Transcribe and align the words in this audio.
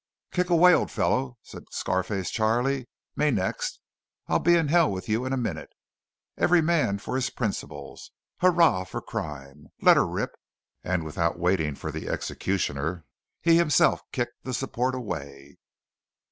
"Kick 0.31 0.49
away, 0.49 0.73
old 0.73 0.89
fellow!" 0.89 1.37
said 1.43 1.65
Scar 1.69 2.01
face 2.01 2.31
Charley. 2.31 2.87
"Me 3.15 3.29
next! 3.29 3.79
I'll 4.25 4.39
be 4.39 4.55
in 4.55 4.69
hell 4.69 4.91
with 4.91 5.07
you 5.07 5.25
in 5.25 5.31
a 5.31 5.37
minute! 5.37 5.69
Every 6.37 6.59
man 6.59 6.97
for 6.97 7.13
his 7.15 7.29
principles! 7.29 8.09
Hurrah 8.39 8.85
for 8.85 8.99
crime! 8.99 9.67
Let 9.79 9.97
her 9.97 10.07
rip!" 10.07 10.33
and 10.83 11.03
without 11.05 11.37
waiting 11.37 11.75
for 11.75 11.91
the 11.91 12.09
executioner, 12.09 13.05
he 13.43 13.57
himself 13.57 14.01
kicked 14.11 14.43
the 14.43 14.55
support 14.55 14.95
away. 14.95 15.59